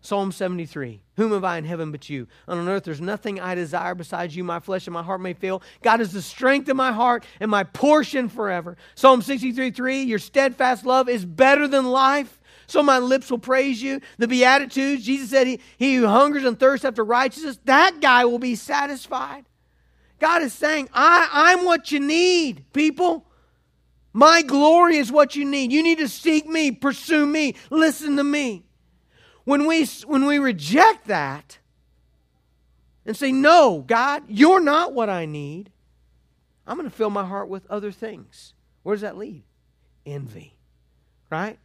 [0.00, 2.26] Psalm 73 Whom have I in heaven but you?
[2.46, 4.44] And on earth there's nothing I desire besides you.
[4.44, 5.62] My flesh and my heart may fail.
[5.82, 8.76] God is the strength of my heart and my portion forever.
[8.94, 12.40] Psalm 63 3 Your steadfast love is better than life.
[12.66, 14.00] So my lips will praise you.
[14.18, 18.38] The Beatitudes, Jesus said, he, he who hungers and thirsts after righteousness, that guy will
[18.38, 19.44] be satisfied.
[20.20, 23.26] God is saying, I, I'm what you need, people.
[24.12, 25.72] My glory is what you need.
[25.72, 28.64] You need to seek me, pursue me, listen to me.
[29.50, 31.58] When we, when we reject that
[33.04, 35.72] and say, No, God, you're not what I need,
[36.68, 38.54] I'm going to fill my heart with other things.
[38.84, 39.42] Where does that lead?
[40.06, 40.54] Envy,
[41.30, 41.58] right?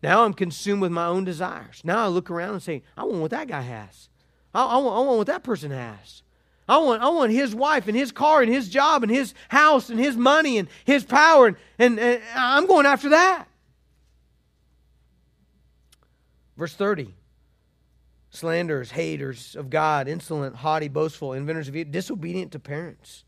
[0.00, 1.80] Now I'm consumed with my own desires.
[1.82, 4.08] Now I look around and say, I want what that guy has.
[4.54, 6.22] I, I, want, I want what that person has.
[6.68, 9.90] I want, I want his wife and his car and his job and his house
[9.90, 11.48] and his money and his power.
[11.48, 13.48] And, and, and I'm going after that.
[16.62, 17.12] Verse 30
[18.30, 23.24] slanderers, haters of God, insolent, haughty, boastful, inventors of evil, disobedient to parents.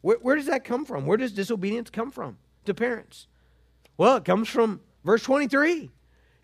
[0.00, 1.06] Where, where, does that come from?
[1.06, 3.26] Where does disobedience come from to parents?
[3.96, 5.90] Well, it comes from verse 23.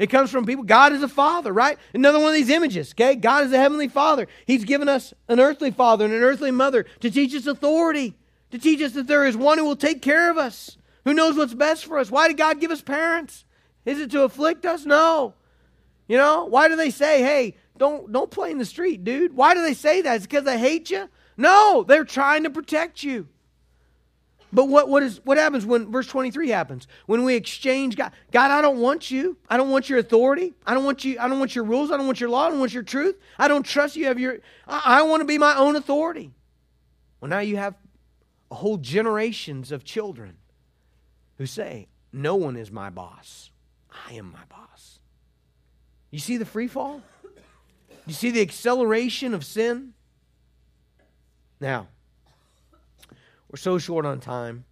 [0.00, 0.64] It comes from people.
[0.64, 1.78] God is a father, right?
[1.94, 3.14] Another one of these images, okay?
[3.14, 4.26] God is a heavenly father.
[4.44, 8.16] He's given us an earthly father and an earthly mother to teach us authority.
[8.50, 11.36] to teach us that there is one who will take care of us, who knows
[11.36, 12.10] what's best for us.
[12.10, 13.44] Why did God give us parents?
[13.84, 14.84] Is it to afflict us?
[14.84, 15.34] No.
[16.08, 19.34] You know, why do they say, hey, don't, don't play in the street, dude?
[19.34, 20.16] Why do they say that?
[20.16, 21.08] Is because they hate you?
[21.36, 23.28] No, they're trying to protect you.
[24.52, 26.86] But what, what, is, what happens when verse 23 happens?
[27.06, 29.38] When we exchange God, God, I don't want you.
[29.48, 30.52] I don't want your authority.
[30.66, 31.16] I don't want you.
[31.18, 31.90] I don't want your rules.
[31.90, 32.46] I don't want your law.
[32.46, 33.18] I don't want your truth.
[33.38, 34.06] I don't trust you.
[34.06, 36.32] Have your, I, I want to be my own authority.
[37.20, 37.74] Well, now you have
[38.50, 40.36] a whole generations of children
[41.38, 43.50] who say, No one is my boss.
[44.06, 44.61] I am my boss.
[46.12, 47.00] You see the free fall?
[48.06, 49.94] You see the acceleration of sin?
[51.58, 51.88] Now,
[53.50, 54.64] we're so short on time.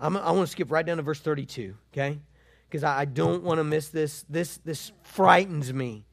[0.00, 2.18] I'm, i want to skip right down to verse 32, okay?
[2.68, 4.24] Because I, I don't want to miss this.
[4.28, 6.06] This, this frightens me,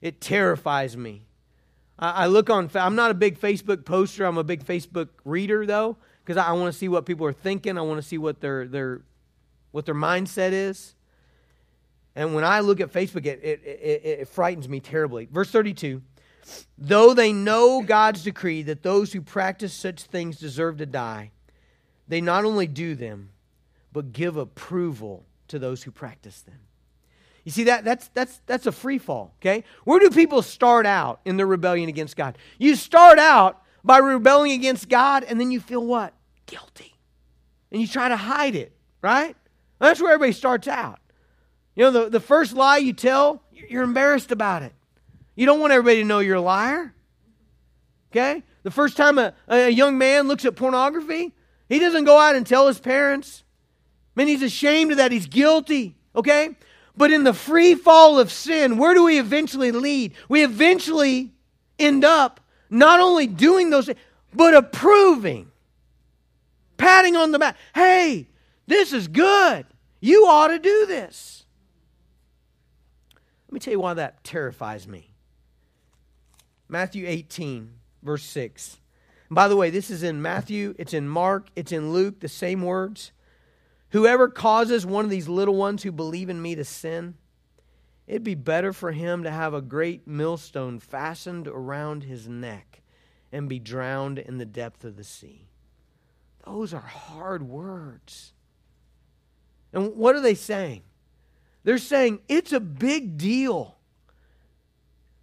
[0.00, 1.26] it terrifies me.
[1.98, 5.66] I, I look on, I'm not a big Facebook poster, I'm a big Facebook reader,
[5.66, 8.18] though, because I, I want to see what people are thinking, I want to see
[8.18, 9.02] what their, their,
[9.70, 10.96] what their mindset is.
[12.16, 15.28] And when I look at Facebook, it, it, it, it frightens me terribly.
[15.30, 16.02] Verse 32
[16.78, 21.30] Though they know God's decree that those who practice such things deserve to die,
[22.08, 23.30] they not only do them,
[23.92, 26.58] but give approval to those who practice them.
[27.44, 29.64] You see that that's that's that's a free fall, okay?
[29.84, 32.36] Where do people start out in their rebellion against God?
[32.58, 36.14] You start out by rebelling against God and then you feel what?
[36.46, 36.94] Guilty.
[37.72, 39.36] And you try to hide it, right?
[39.78, 40.99] That's where everybody starts out.
[41.74, 44.72] You know, the, the first lie you tell, you're embarrassed about it.
[45.34, 46.92] You don't want everybody to know you're a liar.
[48.10, 48.42] Okay?
[48.62, 51.32] The first time a, a young man looks at pornography,
[51.68, 53.44] he doesn't go out and tell his parents.
[54.14, 55.12] Man, he's ashamed of that.
[55.12, 55.96] He's guilty.
[56.14, 56.56] Okay?
[56.96, 60.12] But in the free fall of sin, where do we eventually lead?
[60.28, 61.32] We eventually
[61.78, 63.98] end up not only doing those things,
[64.34, 65.50] but approving,
[66.76, 67.56] patting on the back.
[67.74, 68.28] Hey,
[68.66, 69.66] this is good.
[70.00, 71.44] You ought to do this.
[73.50, 75.10] Let me tell you why that terrifies me.
[76.68, 78.78] Matthew 18, verse 6.
[79.28, 82.28] And by the way, this is in Matthew, it's in Mark, it's in Luke, the
[82.28, 83.10] same words.
[83.88, 87.14] Whoever causes one of these little ones who believe in me to sin,
[88.06, 92.82] it'd be better for him to have a great millstone fastened around his neck
[93.32, 95.48] and be drowned in the depth of the sea.
[96.46, 98.32] Those are hard words.
[99.72, 100.82] And what are they saying?
[101.64, 103.76] They're saying it's a big deal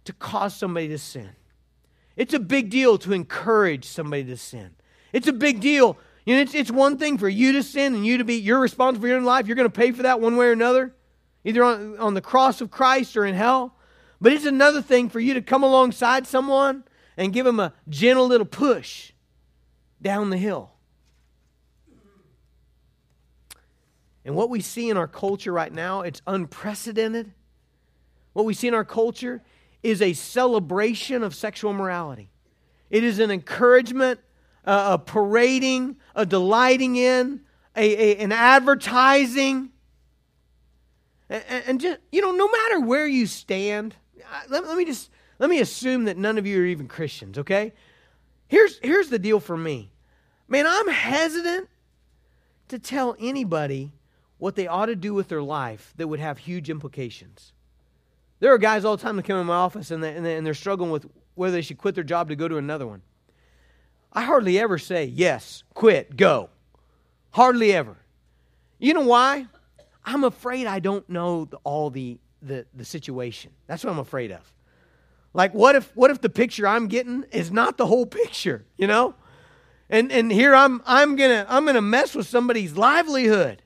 [0.04, 1.30] to cause somebody to sin.
[2.16, 4.70] It's a big deal to encourage somebody to sin.
[5.12, 5.98] It's a big deal.
[6.24, 8.60] You know, it's, it's one thing for you to sin and you to be, you're
[8.60, 9.46] responsible for your own life.
[9.46, 10.94] You're going to pay for that one way or another,
[11.44, 13.76] either on, on the cross of Christ or in hell.
[14.20, 16.84] But it's another thing for you to come alongside someone
[17.16, 19.12] and give them a gentle little push
[20.02, 20.72] down the hill.
[24.28, 27.32] And what we see in our culture right now, it's unprecedented.
[28.34, 29.42] What we see in our culture
[29.82, 32.28] is a celebration of sexual morality.
[32.90, 34.20] It is an encouragement,
[34.66, 37.40] uh, a parading, a delighting in,
[37.74, 39.70] a, a an advertising.
[41.30, 43.94] And, and, just, you know, no matter where you stand,
[44.50, 47.72] let, let me just, let me assume that none of you are even Christians, okay?
[48.46, 49.90] Here's, here's the deal for me.
[50.48, 51.70] Man, I'm hesitant
[52.68, 53.92] to tell anybody
[54.38, 57.52] what they ought to do with their life that would have huge implications.
[58.40, 60.36] There are guys all the time that come in my office and, they, and, they,
[60.36, 63.02] and they're struggling with whether they should quit their job to go to another one.
[64.12, 66.50] I hardly ever say, yes, quit, go.
[67.30, 67.96] Hardly ever.
[68.78, 69.46] You know why?
[70.04, 73.50] I'm afraid I don't know all the, the, the situation.
[73.66, 74.52] That's what I'm afraid of.
[75.34, 78.86] Like, what if, what if the picture I'm getting is not the whole picture, you
[78.86, 79.14] know?
[79.90, 83.62] And, and here I'm, I'm going to I'm gonna mess with somebody's livelihood.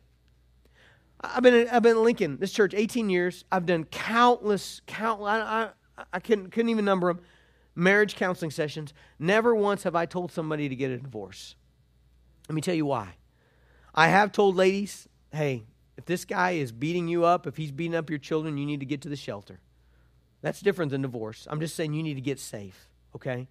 [1.23, 3.45] I've been, I've been in Lincoln, this church, 18 years.
[3.53, 7.23] I've done countless, countless, I, I, I couldn't, couldn't even number them,
[7.75, 8.93] marriage counseling sessions.
[9.19, 11.55] Never once have I told somebody to get a divorce.
[12.49, 13.15] Let me tell you why.
[13.95, 15.65] I have told ladies, hey,
[15.97, 18.81] if this guy is beating you up, if he's beating up your children, you need
[18.81, 19.61] to get to the shelter.
[20.41, 21.47] That's different than divorce.
[21.49, 23.49] I'm just saying you need to get safe, okay?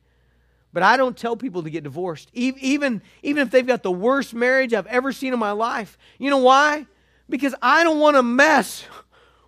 [0.74, 4.34] But I don't tell people to get divorced, even, even if they've got the worst
[4.34, 5.98] marriage I've ever seen in my life.
[6.18, 6.86] You know why?
[7.32, 8.86] Because I don't want to mess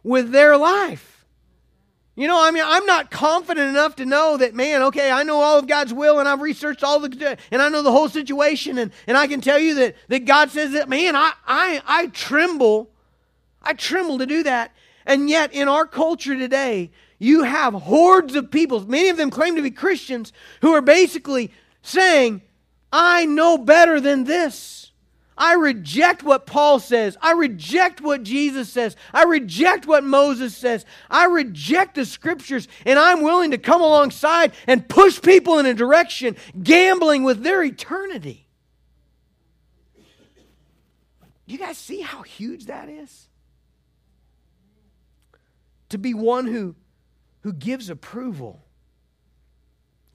[0.02, 1.26] with their life.
[2.16, 5.40] You know, I mean, I'm not confident enough to know that, man, okay, I know
[5.40, 8.78] all of God's will and I've researched all the, and I know the whole situation
[8.78, 12.08] and, and I can tell you that, that God says that, man, I, I, I
[12.08, 12.92] tremble.
[13.64, 14.74] I tremble to do that.
[15.06, 19.56] And yet, in our culture today, you have hordes of people, many of them claim
[19.56, 22.42] to be Christians, who are basically saying,
[22.92, 24.83] I know better than this.
[25.44, 27.18] I reject what Paul says.
[27.22, 28.96] I reject what Jesus says.
[29.14, 30.86] I reject what Moses says.
[31.10, 35.74] I reject the scriptures, and I'm willing to come alongside and push people in a
[35.74, 38.48] direction, gambling with their eternity.
[41.46, 43.28] Do you guys see how huge that is?
[45.89, 46.74] To be one who,
[47.41, 48.64] who gives approval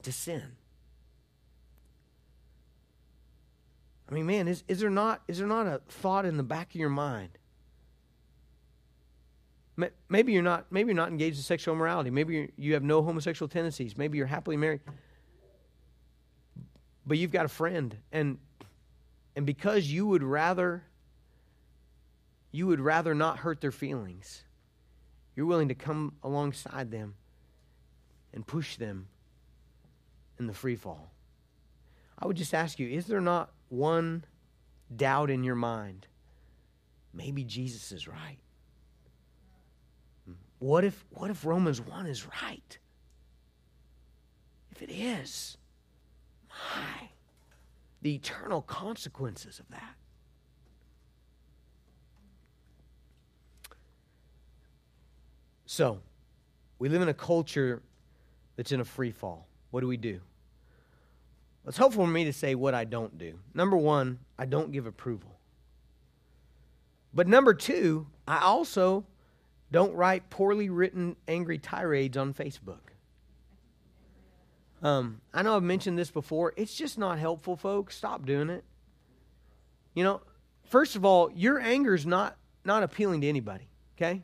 [0.01, 0.55] to sin.
[4.09, 6.69] I mean, man, is, is, there not, is there not a thought in the back
[6.69, 7.29] of your mind?
[10.09, 12.09] Maybe you're not, maybe you're not engaged in sexual immorality.
[12.09, 13.97] Maybe you have no homosexual tendencies.
[13.97, 14.81] Maybe you're happily married.
[17.05, 18.39] But you've got a friend, and,
[19.35, 20.83] and because you would rather
[22.51, 24.43] you would rather not hurt their feelings,
[25.35, 27.15] you're willing to come alongside them
[28.33, 29.07] and push them
[30.39, 31.11] in the free fall.
[32.17, 34.25] I would just ask you is there not one
[34.95, 36.07] doubt in your mind?
[37.13, 38.37] Maybe Jesus is right.
[40.59, 42.77] What if, what if Romans 1 is right?
[44.71, 45.57] If it is,
[46.49, 47.09] my,
[48.01, 49.95] the eternal consequences of that.
[55.65, 56.01] So,
[56.77, 57.81] we live in a culture
[58.55, 59.47] that's in a free fall.
[59.71, 60.19] What do we do?
[61.69, 63.37] It's helpful for me to say what I don't do.
[63.53, 65.37] Number one, I don't give approval.
[67.13, 69.05] But number two, I also
[69.71, 72.79] don't write poorly written angry tirades on Facebook.
[74.81, 76.53] Um, I know I've mentioned this before.
[76.57, 77.95] It's just not helpful, folks.
[77.95, 78.63] Stop doing it.
[79.93, 80.21] You know,
[80.65, 83.69] first of all, your anger is not not appealing to anybody.
[83.95, 84.23] Okay,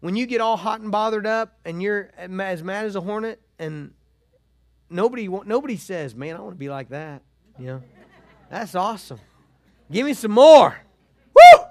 [0.00, 3.40] when you get all hot and bothered up and you're as mad as a hornet
[3.58, 3.94] and
[4.90, 7.22] nobody nobody says, "Man, I want to be like that."
[7.58, 7.82] You know,
[8.50, 9.20] that's awesome.
[9.90, 10.76] Give me some more.
[11.34, 11.64] Woo!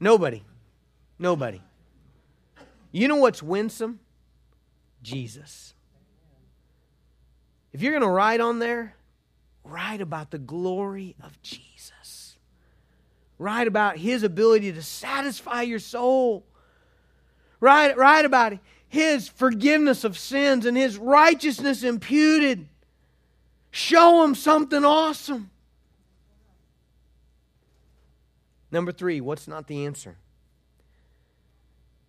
[0.00, 0.44] Nobody,
[1.18, 1.60] nobody.
[2.92, 4.00] You know what's winsome?
[5.02, 5.74] Jesus.
[7.72, 8.94] If you're going to write on there,
[9.62, 12.36] write about the glory of Jesus.
[13.38, 16.44] Write about his ability to satisfy your soul
[17.60, 18.58] Write, write about
[18.88, 22.66] his forgiveness of sins and his righteousness imputed.
[23.70, 25.50] Show him something awesome.
[28.70, 30.16] Number three, what's not the answer?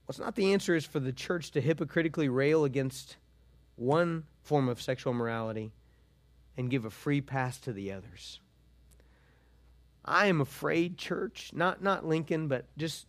[0.06, 3.18] What's not the answer is for the church to hypocritically rail against
[3.76, 5.72] one form of sexual morality
[6.58, 8.40] and give a free pass to the others.
[10.04, 13.06] I am afraid, church, not not Lincoln, but just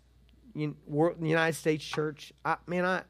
[0.55, 0.75] the
[1.23, 3.03] United States church, I, man, I,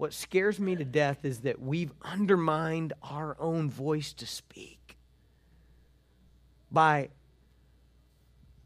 [0.00, 4.96] what scares me to death is that we've undermined our own voice to speak
[6.72, 7.10] by,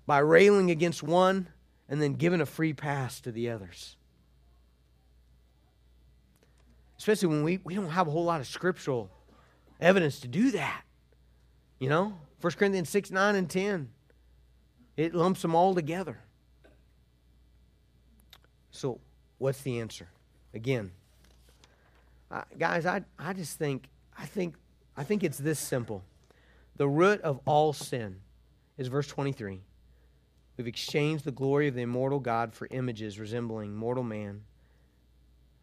[0.07, 1.49] by railing against one
[1.89, 3.97] and then giving a free pass to the others.
[6.99, 9.11] Especially when we, we don't have a whole lot of scriptural
[9.81, 10.85] evidence to do that.
[11.81, 13.89] You know, 1 Corinthians 6, 9, and 10.
[14.97, 16.21] It lumps them all together.
[18.71, 19.01] So,
[19.39, 20.09] what's the answer?
[20.55, 20.93] Again,
[22.35, 24.57] uh, guys, I, I just think I think
[24.97, 26.05] I think it's this simple.
[26.77, 28.17] The root of all sin
[28.77, 29.61] is verse 23.
[30.57, 34.43] We've exchanged the glory of the immortal God for images resembling mortal man,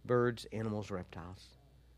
[0.06, 1.46] birds, animals, reptiles.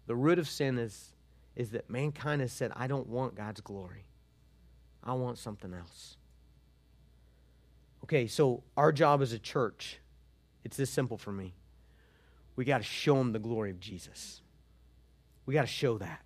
[0.05, 1.13] The root of sin is,
[1.55, 4.05] is that mankind has said, I don't want God's glory.
[5.03, 6.17] I want something else.
[8.03, 9.99] Okay, so our job as a church
[10.63, 11.53] it's this simple for me.
[12.55, 14.41] We got to show them the glory of Jesus.
[15.46, 16.22] We got to show that.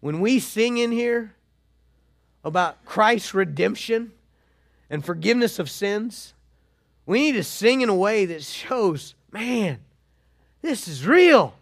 [0.00, 1.34] When we sing in here
[2.44, 4.12] about Christ's redemption
[4.90, 6.34] and forgiveness of sins,
[7.06, 9.80] we need to sing in a way that shows, man,
[10.62, 11.54] this is real.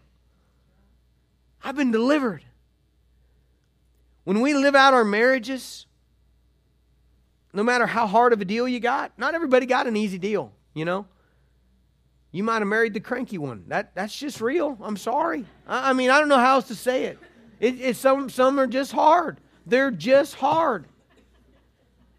[1.65, 2.45] I've been delivered.
[4.25, 5.87] When we live out our marriages,
[7.53, 10.53] no matter how hard of a deal you got, not everybody got an easy deal,
[10.75, 11.07] you know?
[12.33, 13.65] You might have married the cranky one.
[13.69, 14.79] That, that's just real.
[14.81, 15.45] I'm sorry.
[15.67, 17.19] I, I mean, I don't know how else to say it.
[17.61, 17.81] it.
[17.81, 19.39] It, some, some are just hard.
[19.67, 20.87] They're just hard.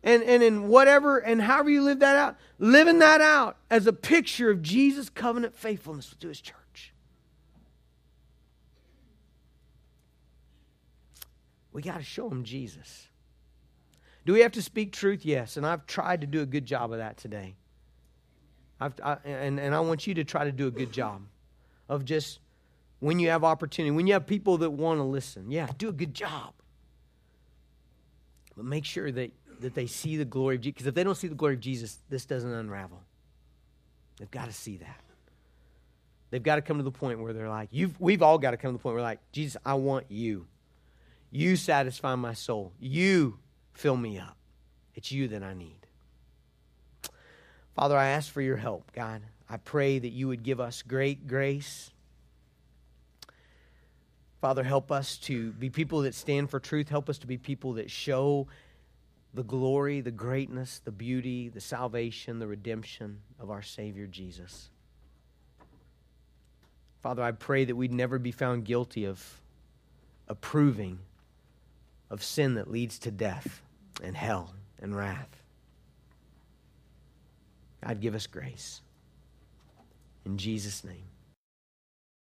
[0.04, 3.94] And, and in whatever and however you live that out, living that out as a
[3.94, 6.94] picture of Jesus' covenant faithfulness to his church.
[11.72, 13.08] We got to show them Jesus.
[14.26, 15.26] Do we have to speak truth?
[15.26, 15.58] Yes.
[15.58, 17.56] And I've tried to do a good job of that today.
[19.04, 21.22] I, and, and I want you to try to do a good job
[21.90, 22.40] of just
[23.00, 25.94] when you have opportunity, when you have people that want to listen, yeah, do a
[25.94, 26.54] good job.
[28.56, 29.32] But make sure that,
[29.62, 30.76] that they see the glory of Jesus.
[30.76, 33.02] Because if they don't see the glory of Jesus, this doesn't unravel.
[34.18, 35.02] They've got to see that.
[36.30, 38.58] They've got to come to the point where they're like, You've, we've all got to
[38.58, 40.48] come to the point where like, Jesus, I want you.
[41.30, 42.74] You satisfy my soul.
[42.80, 43.38] You
[43.74, 44.38] fill me up.
[44.96, 45.83] It's you that I need.
[47.76, 49.22] Father, I ask for your help, God.
[49.50, 51.92] I pray that you would give us great grace.
[54.42, 56.90] Father, help us to be people that stand for truth.
[56.90, 58.48] Help us to be people that show
[59.34, 64.70] the glory, the greatness, the beauty, the salvation, the redemption of our Savior Jesus.
[67.02, 69.42] Father, I pray that we'd never be found guilty of
[70.28, 71.00] approving
[72.10, 73.62] of sin that leads to death
[74.04, 75.43] and hell and wrath.
[77.86, 78.82] God, give us grace.
[80.26, 81.13] In Jesus' name.